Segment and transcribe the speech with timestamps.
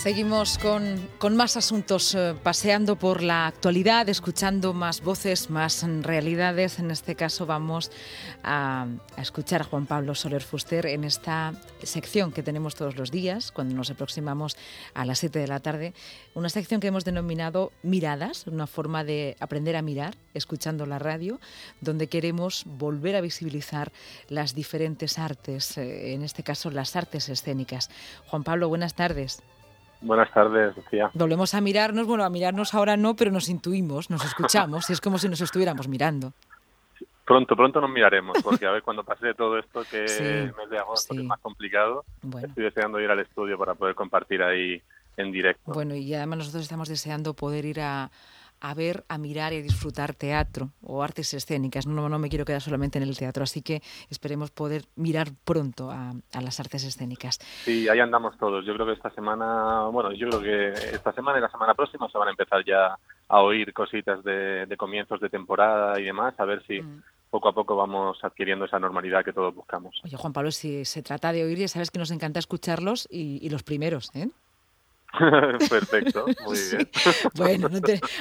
[0.00, 6.78] Seguimos con, más asuntos, eh, paseando por la actualidad, escuchando más voces, más realidades.
[6.78, 7.90] En este caso vamos
[8.42, 8.86] a,
[9.18, 13.74] escuchar a Juan Pablo Soler Fuster en esta sección que tenemos todos los días, cuando
[13.74, 14.56] nos aproximamos
[14.94, 15.92] a las 7 de la tarde.
[16.32, 21.40] Una sección que hemos denominado Miradas, una forma de aprender a mirar, escuchando la radio,
[21.82, 23.92] donde queremos volver a visibilizar
[24.30, 27.90] las diferentes artes, eh, en este caso las artes escénicas.
[28.28, 29.42] Juan Pablo, buenas tardes.
[30.00, 31.10] Buenas tardes, Lucía.
[31.14, 35.00] Volvemos a mirarnos, bueno, a mirarnos ahora no, pero nos intuimos, nos escuchamos, y es
[35.00, 36.32] como si nos estuviéramos mirando.
[37.24, 40.04] Pronto, pronto nos miraremos, porque a ver cuando pase todo esto, que
[40.44, 42.04] el mes de agosto es más complicado,
[42.42, 44.82] estoy deseando ir al estudio para poder compartir ahí
[45.16, 45.72] en directo.
[45.72, 48.10] Bueno, y además nosotros estamos deseando poder ir a,
[48.60, 51.86] a ver, a mirar y a disfrutar teatro o artes escénicas.
[51.86, 55.90] No, no me quiero quedar solamente en el teatro, así que esperemos poder mirar pronto
[55.90, 57.38] a, las artes escénicas.
[57.64, 58.64] Sí, ahí andamos todos.
[58.66, 62.08] Yo creo que esta semana, bueno, yo creo que esta semana y la semana próxima
[62.10, 62.96] se van a empezar ya
[63.28, 66.80] a oír cositas de, comienzos de temporada y demás, a ver si...
[66.80, 67.02] Mm.
[67.30, 70.00] poco a poco vamos adquiriendo esa normalidad que todos buscamos.
[70.02, 73.38] Oye, Juan Pablo, si se trata de oír, ya sabes que nos encanta escucharlos y,
[73.40, 74.30] y los primeros, ¿eh?
[75.68, 76.90] Perfecto, muy bien.
[77.34, 77.68] Bueno,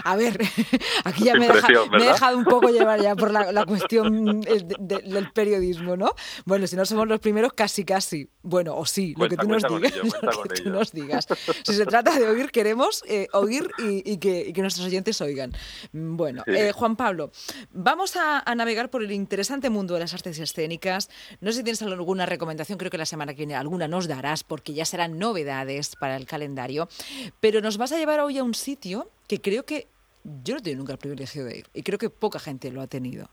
[0.03, 0.39] a ver,
[1.03, 6.13] aquí ya me, he dejado un poco llevar ya por la, cuestión del periodismo, ¿no?
[6.45, 8.29] Bueno, si no somos los primeros, casi, casi.
[8.41, 9.93] Bueno, o sí, lo que tú nos digas.
[10.21, 11.27] lo que tú nos digas.
[11.63, 15.53] Si se trata de oír, queremos eh, oír y, que, nuestros oyentes oigan.
[15.91, 17.31] Bueno, eh, Juan Pablo,
[17.71, 21.09] vamos a, navegar por el interesante mundo de las artes escénicas.
[21.39, 24.43] No sé si tienes alguna recomendación, creo que la semana que viene alguna nos darás,
[24.43, 26.78] porque ya serán novedades para el calendario
[27.39, 29.87] pero nos vas a llevar hoy a un sitio que creo que
[30.43, 32.81] yo no he tenido nunca el privilegio de ir y creo que poca gente lo
[32.81, 33.27] ha tenido.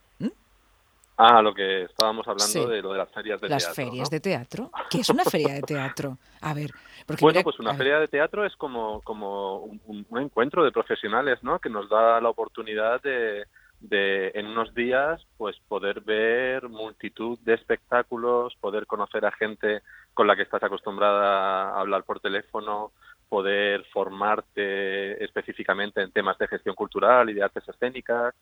[1.19, 3.69] Ah, lo que estábamos hablando de lo de las ferias de teatro.
[3.69, 4.71] Las ferias de teatro.
[4.91, 6.19] ¿Qué es una feria de teatro?
[6.43, 6.73] A ver.
[7.07, 11.59] Porque bueno, pues una feria de teatro es como, como un, encuentro de profesionales, ¿no?
[11.59, 13.47] Que nos da la oportunidad de,
[13.81, 19.81] de, en unos días, pues poder ver multitud de espectáculos, poder conocer a gente
[20.13, 22.93] con la que estás acostumbrada a hablar por teléfono,
[23.29, 28.35] poder formarte específicamente en temas de gestión cultural y de artes escénicas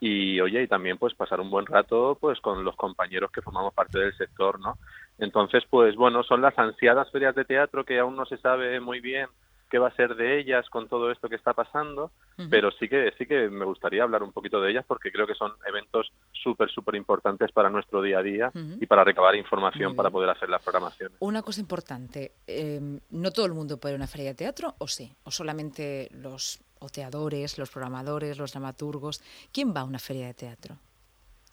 [0.00, 3.74] y oye y también pues pasar un buen rato pues con los compañeros que formamos
[3.74, 4.78] parte del sector no
[5.18, 9.00] entonces pues bueno son las ansiadas ferias de teatro que aún no se sabe muy
[9.00, 9.26] bien
[9.68, 12.10] qué va a ser de ellas con todo esto que está pasando,
[12.50, 15.34] pero sí que sí que me gustaría hablar un poquito de ellas porque creo que
[15.34, 20.10] son eventos súper súper importantes para nuestro día a día y para recabar información para
[20.10, 21.16] poder hacer las programaciones.
[21.20, 24.74] Una cosa importante, em, no todo el mundo puede ir a una feria de teatro,
[24.78, 29.22] o sí, o solamente los oteadores, los programadores, los dramaturgos.
[29.52, 30.78] ¿Quién va a una feria de teatro?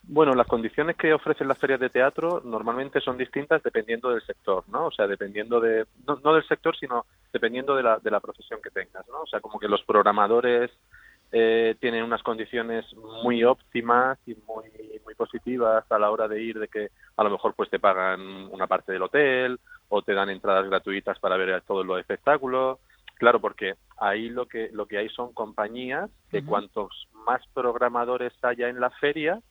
[0.08, 4.64] Bueno, las condiciones que ofrecen las ferias de teatro normalmente son distintas dependiendo del sector,
[4.70, 4.88] ¿no?
[4.88, 8.70] O sea, dependiendo de, no, del sector, sino dependiendo de la, de la profesión que
[8.70, 9.22] tengas, ¿no?
[9.22, 10.72] O sea, como que los programadores
[11.32, 14.66] eh, tienen unas condiciones muy óptimas y muy,
[15.04, 18.22] muy positivas a la hora de ir, de que a lo mejor pues te pagan
[18.52, 22.80] una parte del hotel o te dan entradas gratuitas para ver todos los espectáculos.
[23.16, 28.70] Claro, porque ahí lo que, lo que hay son compañías que cuantos más programadores haya
[28.70, 29.42] en la feria,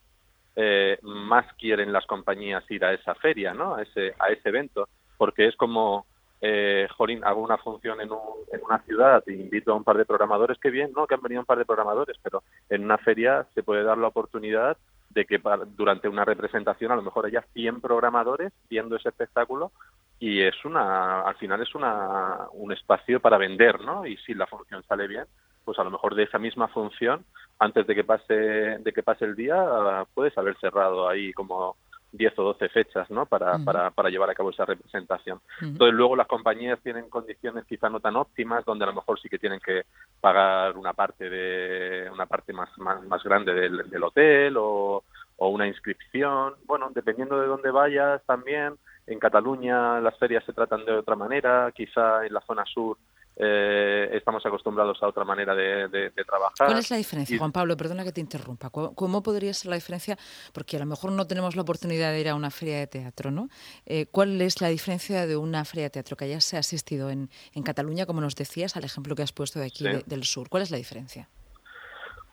[0.56, 3.75] eh, más quieren las compañías ir a esa feria, ¿no?
[3.75, 6.06] A ese, a ese evento, porque es como,
[6.41, 8.10] eh, Jorín, hago una función en,
[8.53, 11.06] en una ciudad e invito a un par de programadores, que bien, ¿no?
[11.06, 14.09] Que han venido un par de programadores, pero en una feria se puede dar la
[14.09, 14.76] oportunidad
[15.10, 15.41] de que
[15.76, 19.70] durante una representación a lo mejor haya 100 programadores viendo ese espectáculo
[20.19, 24.06] y es una, al final es una, un espacio para vender, ¿no?
[24.06, 25.25] Y si la función sale bien,
[25.64, 27.25] pues a lo mejor de esa misma función,
[27.58, 31.76] antes de que pase, de que pase el día, puedes haber cerrado ahí como
[32.12, 33.26] 10 o 12 fechas, ¿no?
[33.26, 35.40] Para, para, para llevar a cabo esa representación.
[35.61, 39.28] Entonces luego las compañías tienen condiciones quizá no tan óptimas, donde a lo mejor sí
[39.28, 39.82] que tienen que
[40.20, 45.02] pagar una parte de, una parte más, más, grande del, del hotel o,
[45.37, 46.55] o una inscripción.
[46.66, 48.75] Bueno, dependiendo de dónde vayas también,
[49.06, 52.96] en Cataluña las ferias se tratan de otra manera, quizá en la zona sur
[53.36, 56.66] eh, estamos acostumbrados a otra manera de, trabajar.
[56.66, 57.76] ¿Cuál es la diferencia, Juan Pablo?
[57.76, 58.70] Perdona que te interrumpa.
[58.70, 60.16] ¿Cómo, podría ser la diferencia?
[60.52, 63.31] Porque a lo mejor no tenemos la oportunidad de ir a una feria de teatro,
[63.31, 63.48] ¿no?
[63.86, 67.28] Eh, ¿Cuál es la diferencia de una feria de teatro que se ha asistido en,
[67.64, 70.48] Cataluña, como nos decías, al ejemplo que has puesto de aquí del sur?
[70.48, 71.28] ¿Cuál es la diferencia?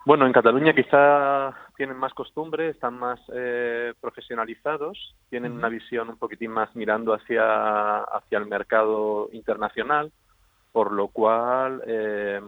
[0.04, 6.18] Bueno, en Cataluña quizá tienen más costumbre, están más eh, profesionalizados, tienen una visión un
[6.18, 10.12] poquitín más mirando hacia, hacia el mercado internacional,
[10.72, 12.42] por lo cual eh,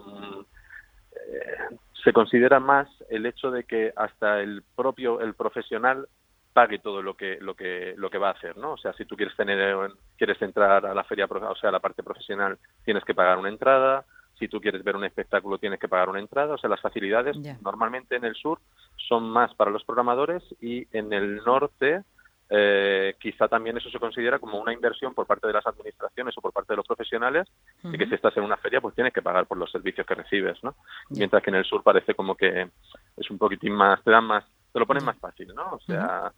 [1.28, 6.06] eh, se considera más el hecho de que hasta el propio el profesional
[6.52, 8.72] pague todo lo que lo que lo que va a hacer, ¿no?
[8.72, 11.80] O sea, si tú quieres tener quieres entrar a la feria, o sea, a la
[11.80, 14.04] parte profesional, tienes que pagar una entrada.
[14.38, 16.54] Si tú quieres ver un espectáculo, tienes que pagar una entrada.
[16.54, 18.60] O sea, las facilidades normalmente en el sur
[18.96, 22.02] son más para los programadores y en el norte
[22.50, 26.40] eh, quizá también eso se considera como una inversión por parte de las administraciones o
[26.40, 27.48] por parte de los profesionales
[27.82, 30.14] y que si estás en una feria pues tienes que pagar por los servicios que
[30.14, 30.74] recibes, ¿no?
[31.10, 32.68] Mientras que en el sur parece como que
[33.16, 35.72] es un poquitín más, te dan más, te lo ponen más fácil, ¿no?
[35.72, 36.32] O sea,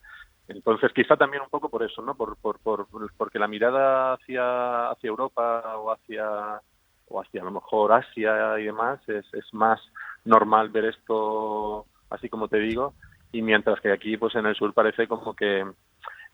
[0.49, 2.15] entonces quizá también un poco por eso, ¿no?
[2.15, 2.87] Por, por, por,
[3.17, 6.61] porque la mirada hacia, hacia Europa o hacia
[7.09, 9.81] o hacia a lo mejor Asia y demás es, es más
[10.25, 12.95] normal ver esto así como te digo
[13.33, 15.65] y mientras que aquí pues en el sur parece como que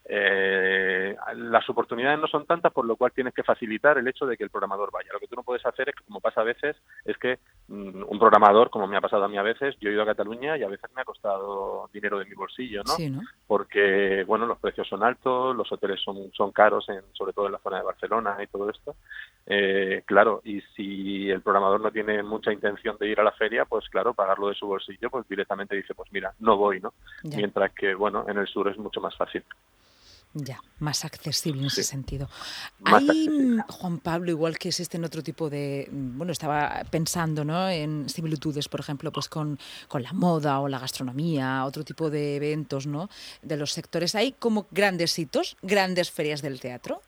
[0.04, 4.36] eh, las oportunidades no son tantas, por lo cual tienes que facilitar el hecho de
[4.36, 5.10] que el programador vaya.
[5.12, 7.38] Lo que tú no puedes hacer es, como pasa a veces, es que
[7.68, 10.06] mm, un programador, como me ha pasado a mí a veces, yo he ido a
[10.06, 12.96] Cataluña y a veces me ha costado dinero de mi bolsillo, ¿no?
[13.46, 17.52] Porque, bueno, los precios son altos, los hoteles son, son caros, en, sobre todo en
[17.52, 18.96] la zona de Barcelona y todo esto.
[19.46, 23.64] Eh, claro, y si el programador no tiene mucha intención de ir a la feria,
[23.64, 26.92] pues claro, pagarlo de su bolsillo, pues directamente dice, pues mira, no voy, ¿no?
[27.22, 29.44] Mientras que, bueno, en el sur es mucho más fácil.
[30.34, 32.26] Ya, más accesible en ese sentido.
[32.84, 37.68] Hay, mm, Juan Pablo, igual que existen otro tipo de, mm, bueno, estaba pensando ¿no?
[37.68, 39.58] en similitudes, por ejemplo, pues con,
[39.88, 43.10] con, la moda o la gastronomía, otro tipo de eventos ¿no?
[43.42, 44.14] de los sectores.
[44.14, 47.02] ¿Hay como grandes hitos, grandes ferias del teatro?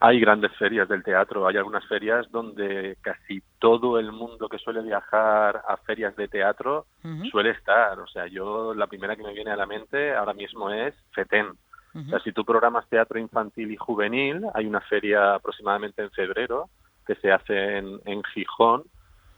[0.00, 4.82] Hay grandes ferias del teatro, hay algunas ferias donde casi todo el mundo que suele
[4.82, 6.86] viajar a ferias de teatro
[7.30, 7.98] suele estar.
[8.00, 11.52] O sea, yo la primera que me viene a la mente ahora mismo es FETEN
[11.94, 16.68] o sea, si tú programas teatro infantil y juvenil, hay una feria aproximadamente en febrero
[17.06, 18.82] que se hace en, en Gijón,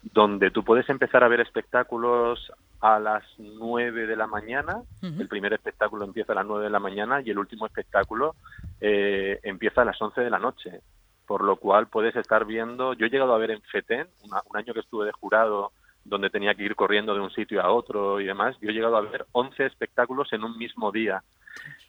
[0.03, 2.51] donde tú puedes empezar a ver espectáculos
[2.81, 4.83] a las 9 de la mañana.
[5.03, 8.35] El primer espectáculo empieza a las 9 de la mañana y el último espectáculo
[8.81, 10.81] eh, empieza a las 11 de la noche.
[11.27, 12.93] Por lo cual puedes estar viendo.
[12.95, 15.73] Yo he llegado a ver en FETEN, un año que estuve de jurado,
[16.05, 18.57] donde tenía que ir corriendo de un sitio a otro y demás.
[18.61, 21.23] Yo he llegado a ver 11 espectáculos en un mismo día.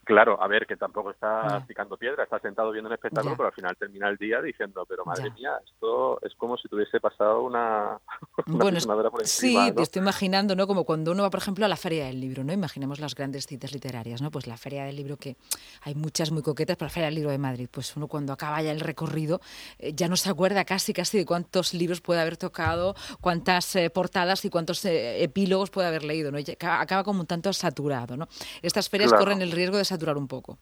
[0.08, 3.54] Claro, a ver, que tampoco está picando piedra, está sentado viendo un espectáculo, pero al
[3.54, 8.00] final termina el día diciendo, pero madre mía, esto es como si tuviese pasado una,
[8.46, 8.80] bueno,
[9.12, 10.66] por encima, Sí, te estoy imaginando, ¿no?
[10.66, 12.54] Como cuando uno va, por ejemplo, a la Feria del Libro, ¿no?
[12.54, 14.32] Imaginemos las grandes citas literarias, ¿no?
[14.32, 15.36] Pues la Feria del Libro, que
[15.82, 18.62] hay muchas muy coquetas, pero la Feria del Libro de Madrid, pues uno cuando acaba
[18.62, 19.42] ya el recorrido
[19.78, 23.90] eh, ya no se acuerda casi, casi de cuántos libros puede haber tocado, cuántas eh,
[23.90, 26.38] portadas y cuántos eh, epílogos puede haber leído, ¿no?
[26.62, 28.30] acaba como un tanto saturado, ¿no?
[28.62, 30.58] Estas ferias corren el riesgo de saturar un poco.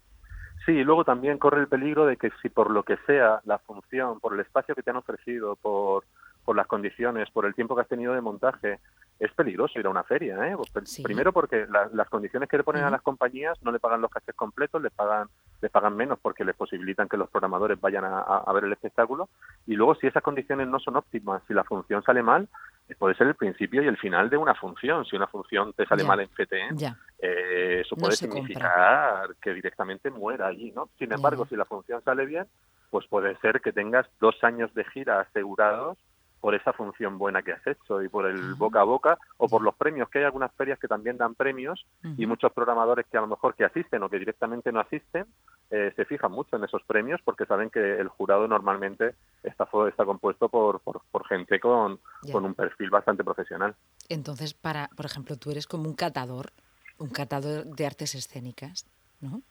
[0.65, 3.59] Sí, y luego también corre el peligro de que si por lo que sea la
[3.59, 6.05] función, por el espacio que te han ofrecido, por,
[6.43, 8.79] por las condiciones, por el tiempo que has tenido de montaje,
[9.19, 10.35] es peligroso ir a una feria.
[10.47, 10.55] ¿eh?
[10.57, 14.11] Pues, primero porque las condiciones que le ponen a las compañías no le pagan los
[14.11, 15.27] cachés completos, les pagan,
[15.61, 19.29] les pagan menos porque les posibilitan que los programadores vayan a, ver el espectáculo.
[19.65, 22.49] Y luego si esas condiciones no son óptimas, si la función sale mal,
[22.89, 25.05] eh, puede ser el principio y el final de una función.
[25.05, 30.47] Si una función te sale mal en FTN, eh, eso puede significar que directamente muera
[30.47, 30.71] allí.
[30.71, 30.89] ¿no?
[30.99, 32.45] Sin embargo, si la función sale bien,
[32.89, 35.97] pues puede ser que tengas dos años de gira asegurados
[36.45, 39.63] por esa función buena que has hecho y por el boca a boca o por
[39.63, 43.21] los premios, que hay algunas ferias que también dan premios y muchos programadores que a
[43.21, 45.25] lo mejor que asisten o que directamente no asisten
[45.71, 50.05] eh, se fijan mucho en esos premios porque saben que el jurado normalmente está, está
[50.05, 51.99] compuesto por, por, gente con,
[52.31, 53.75] con un perfil bastante profesional.
[54.07, 56.51] Entonces, para, por ejemplo, tú eres como un catador,
[56.99, 58.85] un catador de artes escénicas,
[59.19, 59.41] ¿no?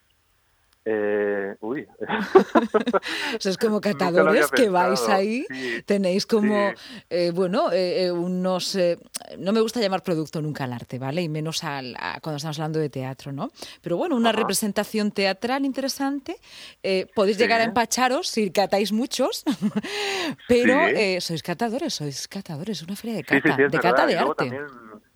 [0.87, 1.87] Eh, uy.
[3.39, 5.45] Sois como catadores que vais ahí,
[5.85, 6.73] tenéis como,
[7.09, 8.77] eh, bueno, eh, eh, unos,
[9.39, 11.23] no me gusta llamar producto nunca al arte, ¿vale?
[11.23, 13.49] Y menos al, cuando estamos hablando de teatro, ¿no?
[13.81, 16.37] Pero bueno, una representación teatral interesante.
[17.15, 19.43] podéis llegar a empacharos si catáis muchos,
[20.47, 20.75] pero
[21.19, 24.51] sois catadores, sois catadores, una feria de cata, de, cata de arte.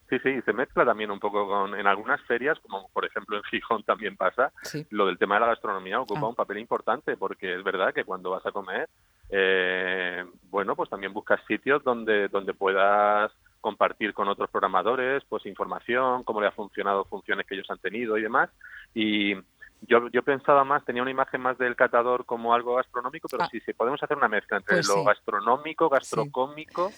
[0.09, 3.43] Sí, sí, se mezcla también un poco con, en algunas ferias, como por ejemplo en
[3.43, 4.51] Gijón también pasa,
[4.89, 6.29] lo del tema de la gastronomía ocupa ah.
[6.29, 8.89] un papel importante, porque es verdad que cuando vas a comer,
[9.29, 16.23] eh, bueno, pues también buscas sitios donde, donde puedas compartir con otros programadores, pues información,
[16.23, 18.49] cómo le ha funcionado, funciones que ellos han tenido y demás,
[18.95, 19.35] y
[19.81, 23.49] yo, yo pensaba más, tenía una imagen más del catador como algo gastronómico, pero ah.
[23.51, 26.91] sí, sí, podemos hacer una mezcla entre pues lo gastronómico, gastrocómico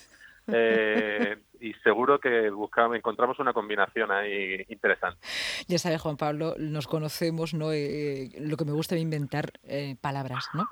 [0.48, 5.20] eh, y seguro que buscamos, encontramos una combinación ahí interesante.
[5.68, 7.72] Ya sabes, Juan Pablo, nos conocemos, ¿no?
[7.72, 10.68] Eh, lo que me gusta es inventar eh, palabras, ¿no?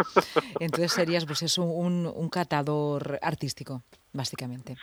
[0.59, 3.83] Entonces serías, pues eso, un, un catador artístico,
[4.13, 4.75] básicamente.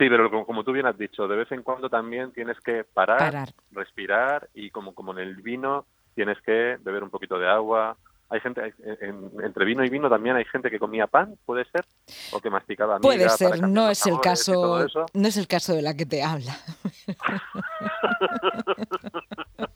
[0.00, 3.52] Sí, pero como, tú bien has dicho, de vez en cuando también tienes que parar,
[3.70, 5.84] respirar y como, como en el vino,
[6.14, 7.98] tienes que beber un poquito de agua,
[8.30, 8.74] hay gente
[9.42, 11.84] entre vino y vino también hay gente que comía pan puede ser
[12.32, 15.82] o que masticaba miga puede ser no es el caso no es el caso de
[15.82, 16.56] la que te habla.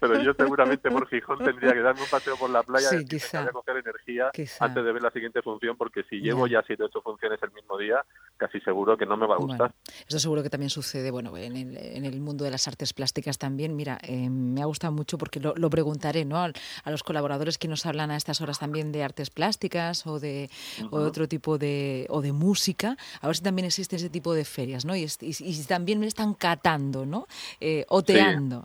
[0.00, 3.50] Pero yo seguramente por Gijón tendría que darme un paseo por la playa y quizá,
[3.50, 6.62] coger energía antes de ver la siguiente función, porque si llevo ya.
[6.62, 8.04] siete o ocho funciones el mismo día,
[8.42, 9.72] casi seguro que no me va a gustar.
[10.08, 13.76] eso seguro que también sucede, bueno, en el, mundo de las artes plásticas también.
[13.76, 16.38] Mira, eh, me ha gustado mucho porque lo, preguntaré, ¿no?
[16.38, 16.50] A,
[16.90, 20.50] los colaboradores que nos hablan a estas horas también de artes plásticas o de,
[20.90, 24.84] otro tipo de, o de música, a ver si también existe ese tipo de ferias,
[24.84, 24.96] ¿no?
[24.96, 27.26] Y, y, también me están catando, ¿no?
[27.60, 28.64] Eh, oteando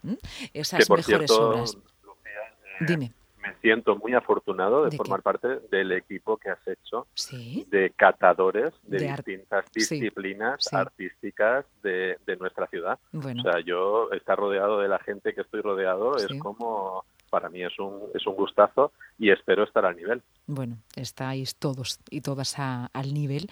[0.53, 1.77] esas mejores obras.
[2.79, 3.13] Dime
[3.47, 7.07] me siento muy afortunado de, formar parte del equipo que has hecho
[7.67, 12.99] de catadores de, distintas disciplinas artísticas de, nuestra ciudad.
[13.13, 17.63] O sea, yo estar rodeado de la gente que estoy rodeado es como para mí
[17.63, 20.21] es un, es un gustazo y espero estar al nivel.
[20.45, 23.49] Bueno, estáis todos y todas al nivel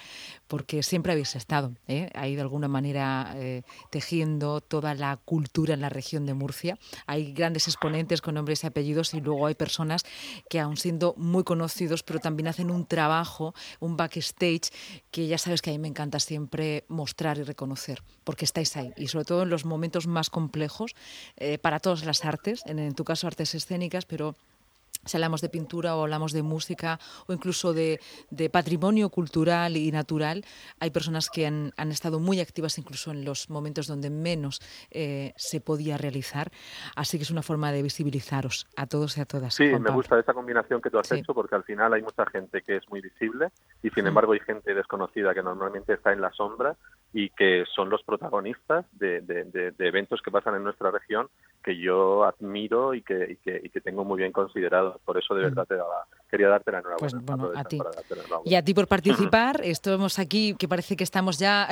[0.48, 2.10] porque siempre habéis estado ¿eh?
[2.13, 6.77] ahí de alguna manera eh, tejiendo toda la cultura en la región de Murcia.
[7.05, 10.03] Hay grandes exponentes con nombres y apellidos y luego hay personas
[10.50, 14.72] que aún siendo muy conocidos pero también hacen un trabajo, un backstage
[15.12, 18.94] que ya sabes que a mí me encanta siempre mostrar y reconocer porque estáis ahí
[18.96, 20.96] y sobre todo en los momentos más complejos
[21.36, 24.36] eh, para todas las artes, en, en tu caso artes escénicas, pero
[25.05, 28.00] si hablamos de pintura o hablamos de música o incluso de,
[28.51, 30.43] patrimonio cultural y natural,
[30.79, 35.62] hay personas que han, estado muy activas incluso en los momentos donde menos eh, se
[35.62, 36.51] podía realizar.
[36.95, 39.53] Así que es una forma de visibilizaros a todos y a todas.
[39.53, 42.62] Sí, me gusta esa combinación que tú has hecho porque al final hay mucha gente
[42.62, 43.50] que es muy visible
[43.84, 46.75] y sin embargo hay gente desconocida que normalmente está en la sombra
[47.15, 49.24] y que son los protagonistas de,
[49.79, 51.29] eventos que pasan en nuestra región
[51.63, 55.45] que yo admiro y que, y que tengo muy bien considerado por eso de mm.
[55.45, 57.22] verdad te daba, quería darte la enhorabuena.
[57.22, 57.79] Pues, bueno, a ti.
[58.46, 59.62] Y a ti por participar.
[59.63, 61.67] Estamos aquí, que parece que estamos ya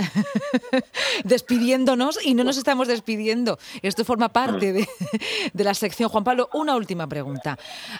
[1.23, 3.57] despidiéndonos y no nos estamos despidiendo.
[3.81, 4.87] Esto forma parte de,
[5.53, 6.09] de la sección.
[6.09, 7.57] Juan Pablo, una última pregunta.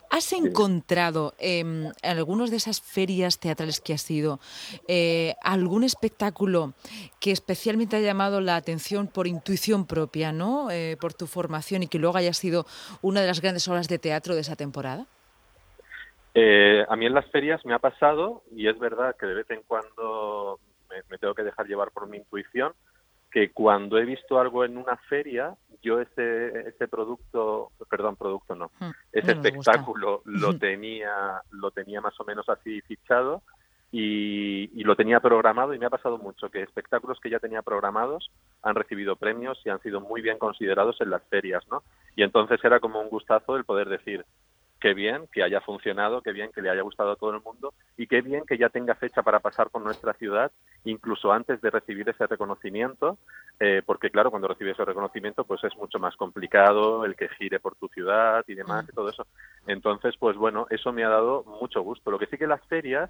[0.09, 4.39] ¿Has encontrado en algunas de esas ferias teatrales que has ido
[4.87, 6.73] eh, algún espectáculo
[7.19, 10.69] que especialmente ha llamado la atención por intuición propia, ¿no?
[10.71, 12.65] Eh, por tu formación y que luego haya sido
[13.01, 15.07] una de las grandes obras de teatro de esa temporada?
[16.33, 19.49] Eh, a mí en las ferias me ha pasado, y es verdad que de vez
[19.51, 20.59] en cuando
[21.09, 22.73] me, tengo que dejar llevar por mi intuición,
[23.31, 28.71] que cuando he visto algo en una feria, yo ese, ese producto, perdón, producto no,
[28.79, 33.41] hmm, ese espectáculo lo tenía, lo tenía más o menos así fichado
[33.91, 37.61] y, y, lo tenía programado y me ha pasado mucho que espectáculos que ya tenía
[37.61, 38.31] programados
[38.63, 41.83] han recibido premios y han sido muy bien considerados en las ferias, ¿no?
[42.15, 44.25] Y entonces era como un gustazo el poder decir,
[44.83, 47.73] qué bien que haya funcionado, qué bien que le haya gustado a todo el mundo
[47.95, 50.51] y qué bien que ya tenga fecha para pasar por nuestra ciudad,
[50.83, 53.17] incluso antes de recibir ese reconocimiento,
[53.61, 57.61] eh, porque claro, cuando recibes ese reconocimiento, pues es mucho más complicado el que gire
[57.61, 59.25] por tu ciudad y demás y todo eso.
[59.67, 62.11] Entonces, pues bueno, eso me ha dado mucho gusto.
[62.11, 63.09] Lo que sí que las ferias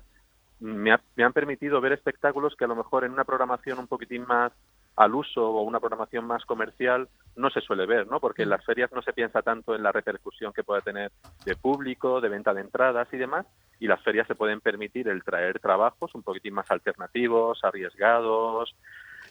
[0.59, 4.27] me, me han permitido ver espectáculos que a lo mejor en una programación un poquitín
[4.27, 4.51] más
[4.95, 8.19] al uso o una programación más comercial no se suele ver, ¿no?
[8.19, 11.11] Porque en las ferias no se piensa tanto en la repercusión que pueda tener
[11.45, 13.45] de público, de venta de entradas y demás,
[13.79, 18.75] y las ferias se pueden permitir el traer trabajos un poquitín más alternativos, arriesgados,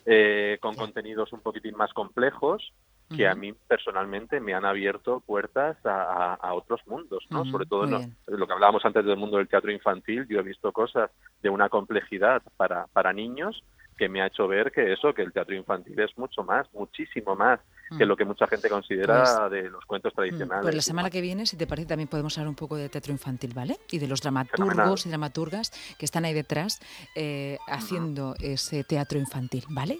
[0.04, 2.72] eh, con contenidos un poquitín más complejos,
[3.14, 7.44] que a mí personalmente me han abierto puertas a, otros mundos, ¿no?
[7.44, 11.10] Sobre todo lo que hablábamos antes del mundo del teatro infantil, yo he visto cosas
[11.42, 13.62] de una complejidad para, para niños
[13.98, 17.36] que me ha hecho ver que eso, que el teatro infantil es mucho más, muchísimo
[17.36, 17.60] más
[17.96, 18.08] que mm.
[18.08, 20.62] lo que mucha gente considera pues de los cuentos mm, tradicionales.
[20.62, 23.12] Pues la semana que viene, si te parece, también podemos hablar un poco de teatro
[23.12, 23.78] infantil, ¿vale?
[23.90, 26.80] Y de los dramaturgos y dramaturgas que están ahí detrás
[27.14, 29.98] eh, haciendo ese teatro infantil, ¿vale?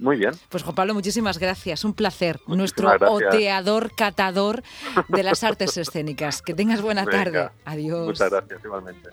[0.00, 0.32] Muy bien.
[0.48, 1.84] Pues Juan Pablo, muchísimas gracias.
[1.84, 2.40] Un placer.
[2.46, 4.62] Nuestro oteador, catador
[5.08, 6.40] de las artes escénicas.
[6.40, 7.50] Que tengas buena tarde.
[7.66, 8.06] Adiós.
[8.06, 9.08] Muchas gracias, igualmente.